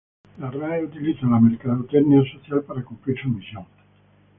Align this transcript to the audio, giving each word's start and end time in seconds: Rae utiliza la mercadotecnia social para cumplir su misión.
Rae 0.61 0.83
utiliza 0.85 1.27
la 1.27 1.39
mercadotecnia 1.39 2.23
social 2.33 2.63
para 2.63 2.83
cumplir 2.83 3.21
su 3.21 3.29
misión. 3.29 3.67